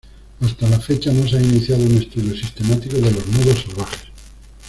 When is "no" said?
1.13-1.27